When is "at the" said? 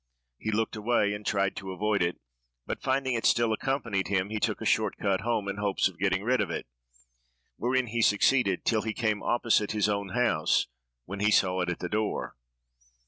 11.69-11.87